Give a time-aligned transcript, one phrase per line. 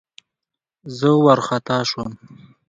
[0.97, 2.11] زه وارخطا شوم.